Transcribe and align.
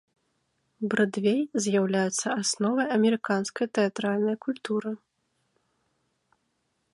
Брадвей 0.93 1.41
з'яўляецца 1.65 2.27
асновай 2.43 2.87
амерыканскай 2.97 3.67
тэатральнай 3.79 4.35
культуры. 4.47 4.97